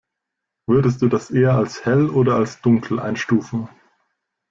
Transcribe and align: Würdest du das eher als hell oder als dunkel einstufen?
Würdest 0.65 1.03
du 1.03 1.09
das 1.09 1.29
eher 1.29 1.53
als 1.55 1.85
hell 1.85 2.09
oder 2.09 2.33
als 2.35 2.59
dunkel 2.61 2.99
einstufen? 2.99 3.69